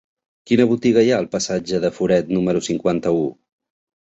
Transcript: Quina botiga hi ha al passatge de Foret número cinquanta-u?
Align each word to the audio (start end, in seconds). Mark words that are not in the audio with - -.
Quina 0.51 0.63
botiga 0.71 1.03
hi 1.07 1.11
ha 1.15 1.19
al 1.23 1.27
passatge 1.35 1.83
de 1.83 1.93
Foret 1.99 2.33
número 2.39 2.63
cinquanta-u? 2.71 3.23